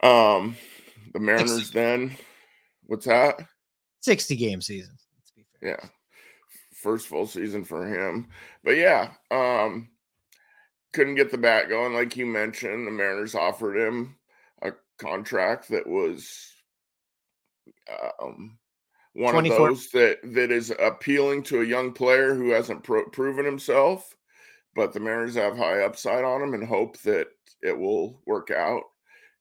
[0.01, 0.55] Um,
[1.13, 2.15] the Mariners then,
[2.85, 3.39] what's that?
[4.01, 4.95] 60 game season.
[5.61, 5.83] Yeah,
[6.81, 8.29] first full season for him.
[8.63, 9.89] But yeah, um,
[10.93, 12.87] couldn't get the bat going, like you mentioned.
[12.87, 14.15] The Mariners offered him
[14.61, 16.53] a contract that was
[18.21, 18.57] um,
[19.13, 23.09] one 24 of those that that is appealing to a young player who hasn't pro-
[23.09, 24.15] proven himself.
[24.73, 27.27] But the Mariners have high upside on him and hope that
[27.61, 28.83] it will work out.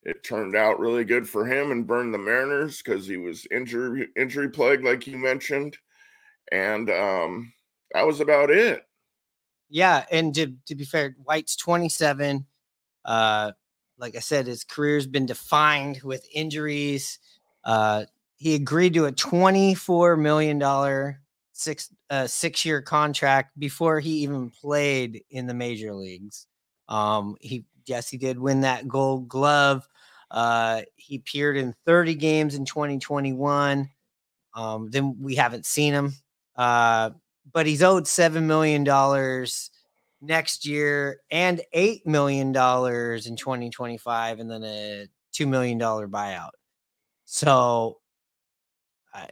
[0.03, 4.09] It turned out really good for him and burned the Mariners because he was injury
[4.17, 5.77] injury plagued, like you mentioned,
[6.51, 7.53] and um,
[7.93, 8.85] that was about it.
[9.69, 12.45] Yeah, and to, to be fair, White's 27.
[13.05, 13.53] Uh,
[13.99, 17.21] like I said, his career's been defined with injuries.
[17.65, 18.05] Uh,
[18.41, 21.21] he agreed to a 24 million dollar
[21.53, 26.47] six uh, six year contract before he even played in the major leagues.
[26.89, 29.87] Um, he yes, he did win that Gold Glove.
[30.31, 33.91] Uh, he appeared in 30 games in 2021.
[34.55, 36.15] Um, then we haven't seen him.
[36.57, 37.11] Uh,
[37.53, 39.71] but he's owed seven million dollars
[40.23, 46.51] next year and eight million dollars in 2025, and then a two million dollar buyout.
[47.27, 48.00] So,
[49.13, 49.29] I,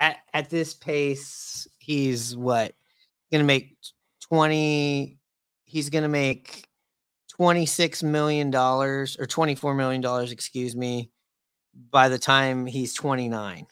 [0.00, 2.74] at at this pace, he's what
[3.30, 3.76] going to make
[4.20, 5.18] twenty.
[5.64, 6.68] He's going to make
[7.28, 11.10] twenty six million dollars or twenty four million dollars, excuse me,
[11.90, 13.66] by the time he's twenty nine,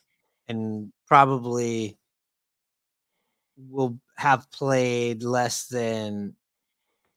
[0.49, 1.97] and probably
[3.57, 6.35] will have played less than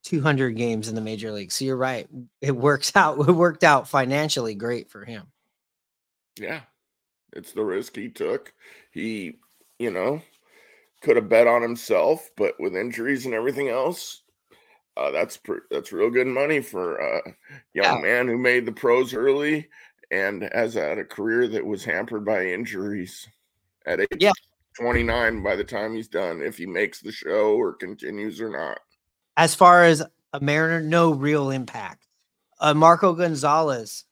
[0.03, 1.51] 200 games in the major league.
[1.51, 2.07] So you're right.
[2.41, 3.17] It works out.
[3.27, 5.23] It worked out financially great for him.
[6.39, 6.61] Yeah.
[7.33, 8.53] It's the risk he took.
[8.91, 9.39] He,
[9.79, 10.21] you know,
[11.01, 14.23] could have bet on himself, but with injuries and everything else,
[14.95, 17.21] uh, that's pr- that's real good money for a
[17.73, 18.01] young Yeah.
[18.01, 19.69] man who made the pros early
[20.09, 23.27] and has had a career that was hampered by injuries
[23.85, 24.31] at age Yeah.
[24.75, 28.79] 29 by the time he's done, if he makes the show or continues or not.
[29.35, 30.01] As far as
[30.33, 32.07] a Mariner, no real impact.
[32.59, 34.05] Uh, Marco Gonzalez,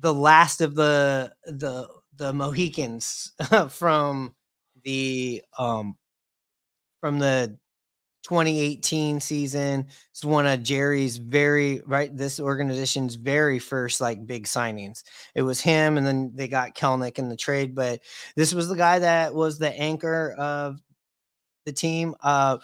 [0.00, 3.32] the last of the the the Mohicans
[3.70, 4.34] from
[4.84, 5.96] the um
[7.00, 7.58] from the
[8.22, 9.86] 2018 season.
[10.10, 12.16] It's one of Jerry's very right.
[12.16, 15.02] This organization's very first like big signings.
[15.34, 17.74] It was him, and then they got Kelenic in the trade.
[17.74, 18.00] But
[18.36, 20.80] this was the guy that was the anchor of
[21.66, 22.14] the team.
[22.22, 22.58] Uh,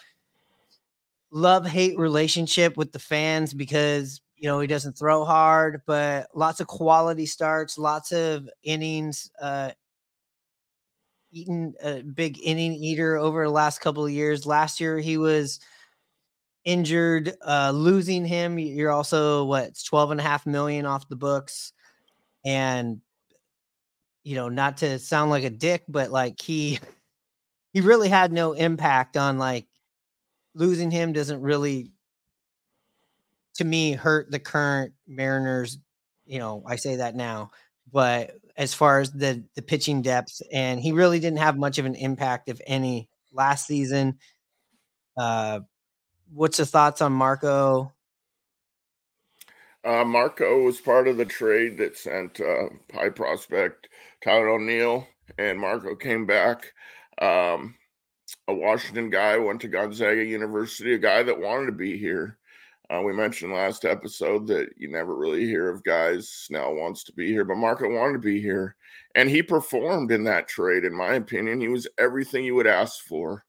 [1.30, 6.60] love hate relationship with the fans because you know he doesn't throw hard, but lots
[6.60, 9.30] of quality starts, lots of innings.
[9.40, 9.72] Uh,
[11.30, 14.46] eaten a big inning eater over the last couple of years.
[14.46, 15.60] Last year he was
[16.64, 18.58] injured, uh, losing him.
[18.58, 21.72] You're also what it's 12 and a half million off the books.
[22.44, 23.00] And
[24.24, 26.78] you know, not to sound like a dick, but like he
[27.72, 29.66] he really had no impact on like
[30.54, 31.92] losing him doesn't really
[33.58, 35.78] to me hurt the current Mariners.
[36.24, 37.50] You know, I say that now,
[37.92, 41.86] but as far as the the pitching depth, and he really didn't have much of
[41.86, 44.18] an impact, if any, last season.
[45.16, 45.60] Uh,
[46.32, 47.92] what's your thoughts on Marco?
[49.84, 53.88] Uh, Marco was part of the trade that sent uh, high prospect
[54.22, 55.06] Tyler O'Neill,
[55.38, 56.72] and Marco came back.
[57.22, 57.74] Um,
[58.46, 62.38] a Washington guy went to Gonzaga University, a guy that wanted to be here.
[62.90, 66.28] Uh, we mentioned last episode that you never really hear of guys.
[66.28, 68.76] Snell wants to be here, but Marco wanted to be here,
[69.14, 70.84] and he performed in that trade.
[70.84, 73.44] In my opinion, he was everything you would ask for.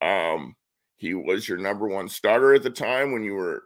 [0.00, 0.56] Um,
[0.96, 3.64] he was your number one starter at the time when you were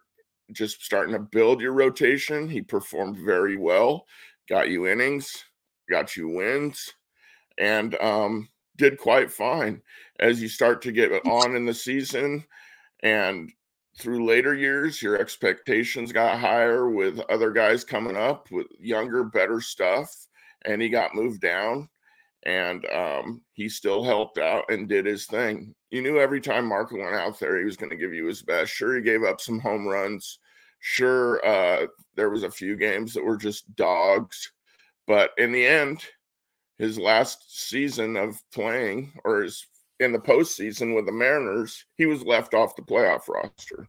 [0.53, 2.49] just starting to build your rotation.
[2.49, 4.07] He performed very well,
[4.49, 5.45] got you innings,
[5.89, 6.93] got you wins,
[7.57, 9.81] and um, did quite fine
[10.19, 12.45] as you start to get on in the season
[13.01, 13.53] and
[13.99, 19.61] through later years your expectations got higher with other guys coming up with younger better
[19.61, 20.11] stuff
[20.65, 21.89] and he got moved down
[22.45, 25.75] and um, he still helped out and did his thing.
[25.91, 28.43] You knew every time marco went out there he was going to give you his
[28.43, 28.73] best.
[28.73, 30.39] Sure he gave up some home runs.
[30.81, 31.87] Sure uh,
[32.17, 34.53] there was a few games that were just dogs
[35.07, 36.05] but in the end
[36.79, 39.67] his last season of playing or his
[40.01, 43.89] in the postseason with the Mariners, he was left off the playoff roster.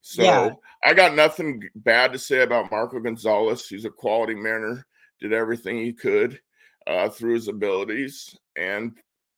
[0.00, 0.50] So Yeah.
[0.84, 3.66] I got nothing bad to say about Marco Gonzalez.
[3.66, 4.86] He's a quality Mariner,
[5.20, 6.40] did everything he could
[6.86, 8.92] uh, through his abilities, and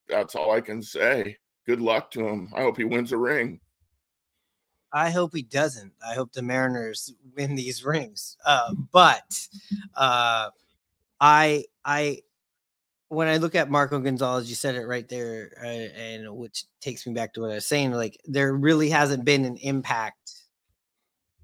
[0.08, 1.36] that's all I can say.
[1.66, 2.50] Good luck to him.
[2.54, 3.60] I hope he wins a ring.
[4.92, 5.92] I hope he doesn't.
[6.04, 8.36] I hope the Mariners win these rings.
[8.44, 9.48] Uh, but
[9.94, 10.50] uh,
[11.20, 12.22] I I
[13.08, 17.06] when I look at Marco Gonzalez, you said it right there, uh, and which takes
[17.06, 17.92] me back to what I was saying.
[17.92, 20.32] Like there really hasn't been an impact,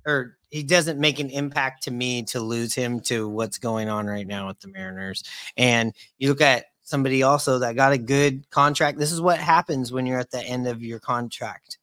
[0.07, 4.07] or he doesn't make an impact to me to lose him to what's going on
[4.07, 5.25] right now with the Mariners.
[5.57, 8.99] And you look at somebody also that got a good contract.
[8.99, 11.79] This is what happens when you're at the end of your contract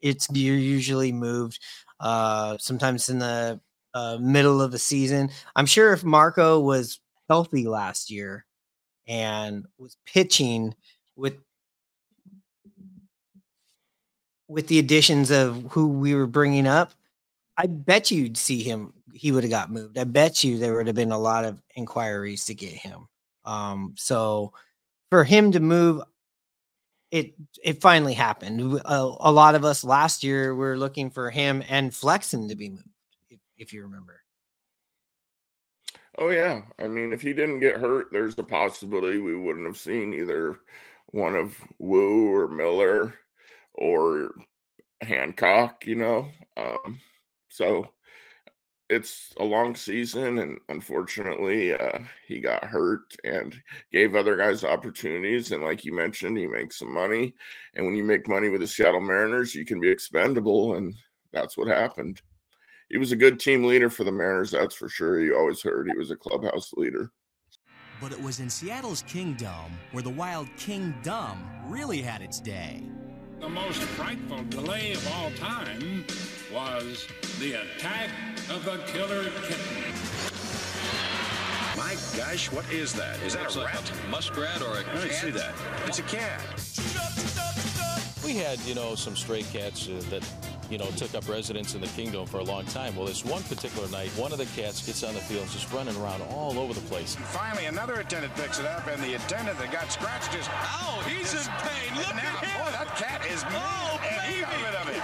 [0.00, 1.58] it's you're usually moved
[2.00, 3.60] uh sometimes in the
[3.94, 8.44] uh, middle of the season i'm sure if marco was healthy last year
[9.06, 10.74] and was pitching
[11.16, 11.36] with
[14.48, 16.92] with the additions of who we were bringing up
[17.56, 20.86] i bet you'd see him he would have got moved i bet you there would
[20.86, 23.06] have been a lot of inquiries to get him
[23.44, 24.52] um so
[25.10, 26.02] for him to move
[27.14, 27.32] it
[27.62, 28.80] it finally happened.
[28.84, 32.88] A lot of us last year were looking for him and Flexen to be moved,
[33.30, 34.23] if, if you remember.
[36.18, 39.76] Oh yeah, I mean, if he didn't get hurt, there's a possibility we wouldn't have
[39.76, 40.60] seen either
[41.06, 43.14] one of Woo or Miller
[43.74, 44.32] or
[45.02, 45.86] Hancock.
[45.86, 47.00] You know, um,
[47.48, 47.88] so
[48.90, 53.56] it's a long season, and unfortunately, uh, he got hurt and
[53.92, 55.52] gave other guys opportunities.
[55.52, 57.34] And like you mentioned, he makes some money,
[57.74, 60.94] and when you make money with the Seattle Mariners, you can be expendable, and
[61.32, 62.20] that's what happened.
[62.94, 65.20] He was a good team leader for the Mariners, that's for sure.
[65.20, 67.10] You always heard he was a clubhouse leader.
[68.00, 72.84] But it was in Seattle's Kingdom where the Wild Kingdom really had its day.
[73.40, 76.04] The most frightful delay of all time
[76.52, 77.08] was
[77.40, 78.10] The Attack
[78.48, 79.82] of the Killer Kitten.
[81.76, 83.20] My gosh, what is that?
[83.24, 83.92] Is that Looks a like rat?
[84.06, 85.20] a muskrat or a I didn't cat?
[85.20, 85.54] see that.
[85.86, 86.40] It's a cat.
[88.24, 90.22] We had, you know, some stray cats uh, that,
[90.70, 92.96] you know, took up residence in the kingdom for a long time.
[92.96, 95.96] Well, this one particular night, one of the cats gets on the field just running
[95.96, 97.16] around all over the place.
[97.16, 100.50] Finally, another attendant picks it up, and the attendant that got scratched just.
[100.50, 101.96] Ow, oh, he's in pain.
[101.96, 102.64] Look at him.
[102.64, 103.58] Boy, that cat is oh, mean.
[103.58, 105.02] Oh, and he got rid of it.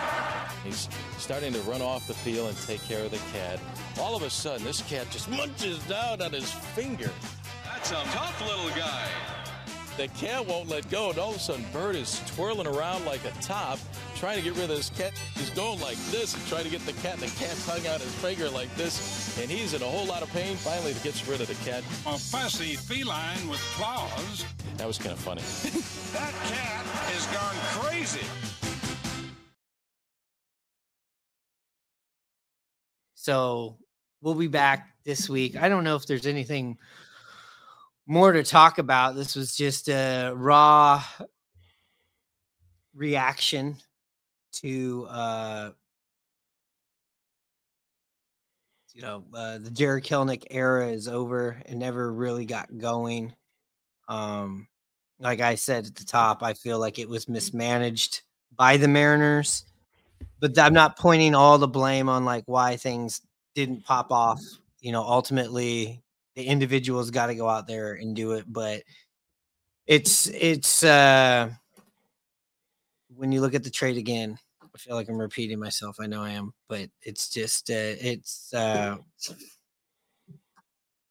[0.64, 0.88] He's
[1.18, 3.58] starting to run off the field and take care of the cat.
[3.98, 7.10] All of a sudden, this cat just munches down on his finger.
[7.64, 9.08] That's a tough little guy.
[10.00, 13.22] The cat won't let go, and all of a sudden, Bert is twirling around like
[13.26, 13.78] a top,
[14.16, 15.12] trying to get rid of this cat.
[15.34, 18.00] He's going like this and trying to get the cat, and the cat's hung out
[18.00, 20.56] his finger like this, and he's in a whole lot of pain.
[20.56, 21.80] Finally, he gets rid of the cat.
[22.06, 24.46] A fussy feline with claws.
[24.78, 25.42] That was kind of funny.
[26.14, 28.26] That cat has gone crazy.
[33.16, 33.76] So
[34.22, 35.56] we'll be back this week.
[35.56, 36.78] I don't know if there's anything
[38.10, 39.14] more to talk about.
[39.14, 41.00] This was just a raw
[42.92, 43.76] reaction
[44.52, 45.70] to uh
[48.92, 53.32] you know uh, the Jarred Kelenic era is over and never really got going.
[54.08, 54.66] Um
[55.20, 58.22] like I said at the top, I feel like it was mismanaged
[58.56, 59.64] by the Mariners
[60.40, 63.20] but I'm not pointing all the blame on like why things
[63.54, 64.40] didn't pop off.
[64.80, 66.02] You know, ultimately
[66.34, 68.82] the individuals got to go out there and do it, but
[69.86, 71.50] it's it's uh
[73.16, 75.96] when you look at the trade again, I feel like I'm repeating myself.
[76.00, 78.96] I know I am, but it's just uh it's uh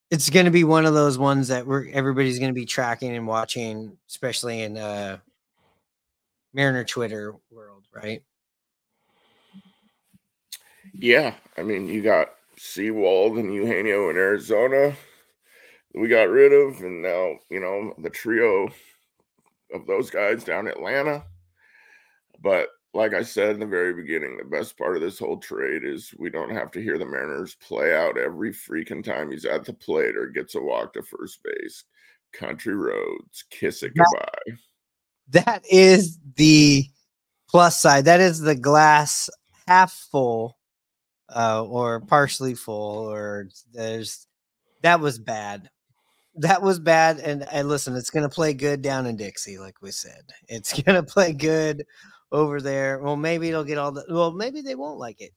[0.10, 3.16] it's going to be one of those ones that we're everybody's going to be tracking
[3.16, 5.18] and watching, especially in uh
[6.54, 8.24] Mariner Twitter world, right?
[10.94, 14.96] Yeah, I mean, you got Sewald and Eugenio in Arizona.
[15.96, 18.70] We got rid of, and now you know the trio
[19.74, 21.24] of those guys down in Atlanta.
[22.42, 25.84] But like I said in the very beginning, the best part of this whole trade
[25.84, 29.66] is we don't have to hear the Mariners play out every freaking time he's at
[29.66, 31.84] the plate or gets a walk to first base.
[32.34, 34.58] Country roads, kiss it goodbye.
[35.30, 36.86] that is the
[37.48, 38.06] plus side.
[38.06, 39.30] That is the glass
[39.68, 40.58] half full
[41.36, 44.28] uh, or partially full, or there's
[44.82, 45.70] that was bad.
[46.40, 47.20] That was bad.
[47.20, 50.24] And, and listen, it's going to play good down in Dixie, like we said.
[50.48, 51.86] It's going to play good
[52.32, 53.00] over there.
[53.00, 55.32] Well, maybe it'll get all the, well, maybe they won't like it.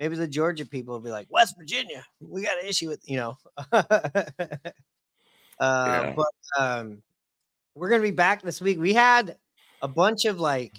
[0.00, 3.16] Maybe the Georgia people will be like, West Virginia, we got an issue with, you
[3.16, 3.38] know.
[3.72, 3.82] uh,
[5.60, 6.14] Yeah.
[6.16, 7.02] But um,
[7.74, 8.78] we're going to be back this week.
[8.78, 9.36] We had
[9.82, 10.74] a bunch of like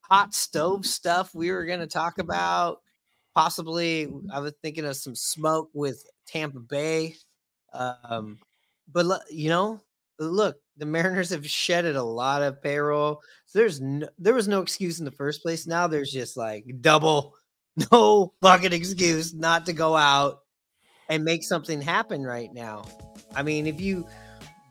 [0.00, 2.80] hot stove stuff we were going to talk about.
[3.34, 7.16] Possibly, I was thinking of some smoke with Tampa Bay.
[7.72, 8.38] Um,
[8.92, 9.80] but you know,
[10.18, 13.20] look, the Mariners have shedded a lot of payroll.
[13.46, 15.66] So there's no, there was no excuse in the first place.
[15.66, 17.34] Now there's just like double,
[17.92, 20.40] no fucking excuse not to go out
[21.08, 22.84] and make something happen right now.
[23.34, 24.06] I mean, if you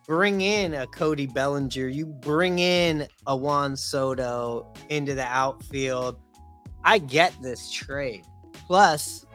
[0.08, 6.18] bring in a Cody Bellinger, you bring in a Juan Soto into the outfield.
[6.84, 8.26] I get this trade.
[8.68, 9.26] Plus,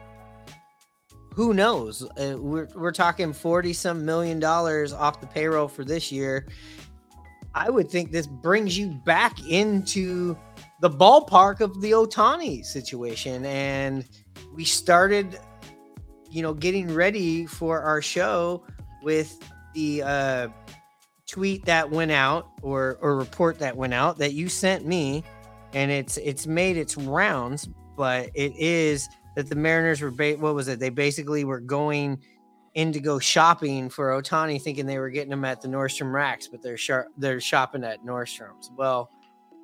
[1.39, 2.03] who knows?
[2.03, 6.45] Uh, we're we're talking forty some million dollars off the payroll for this year.
[7.55, 10.37] I would think this brings you back into
[10.81, 14.05] the ballpark of the Ohtani situation, and
[14.53, 15.39] we started,
[16.29, 18.61] you know, getting ready for our show
[19.01, 19.39] with
[19.73, 20.47] the uh,
[21.25, 25.23] tweet that went out or or report that went out that you sent me,
[25.71, 29.07] and it's it's made its rounds, but it is
[29.39, 30.79] that the Mariners were ba- what was it?
[30.79, 32.19] They basically were going
[32.73, 36.47] in to go shopping for Ohtani, thinking they were getting him at the Nordstrom racks,
[36.47, 38.69] but they're sharp they're shopping at Nordstrom's.
[38.75, 39.09] Well,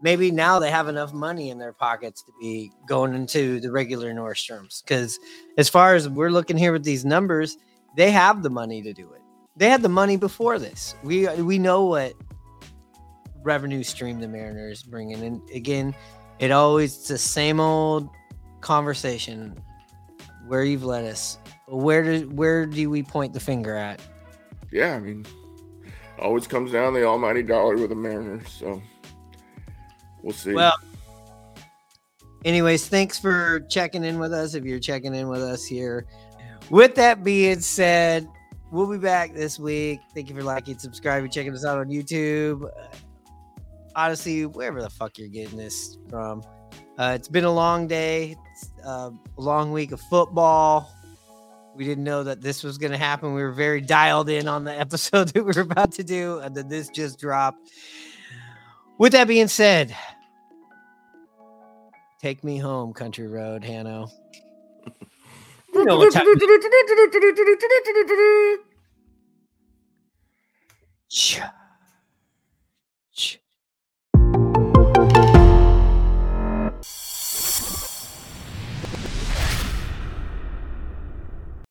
[0.02, 4.14] maybe now they have enough money in their pockets to be going into the regular
[4.14, 4.82] Nordstrom's.
[4.82, 5.20] Because
[5.58, 7.58] as far as we're looking here with these numbers,
[7.98, 9.22] they have the money to do it.
[9.58, 10.96] They had the money before this.
[11.04, 12.14] We we know what
[13.44, 15.94] revenue stream the Mariners bringing, in, and again,
[16.40, 18.10] it always it's the same old
[18.66, 19.56] conversation.
[20.48, 24.00] Where you've led us, where do where do we point the finger at?
[24.72, 25.26] Yeah, I mean,
[26.20, 28.48] always comes down the almighty dollar with the Mariners.
[28.50, 28.82] So
[30.22, 30.54] we'll see.
[30.54, 30.76] Well,
[32.44, 34.54] anyways, thanks for checking in with us.
[34.54, 36.06] If you're checking in with us here,
[36.70, 38.28] with that being said,
[38.72, 40.00] we'll be back this week.
[40.14, 42.70] Thank you for liking, subscribing, checking us out on YouTube,
[43.96, 46.44] Audacy, wherever the fuck you're getting this from.
[47.00, 48.36] Uh, it's been a long day.
[48.86, 50.92] It's, a long week of football.
[51.76, 53.34] We didn't know that this was going to happen.
[53.34, 56.56] We were very dialed in on the episode that we were about to do, and
[56.56, 57.70] then this just dropped.
[58.98, 59.96] With that being said,
[62.22, 64.08] take me home, country road, Hanno.
[65.74, 66.26] You know what time-
[71.10, 71.54] Cha.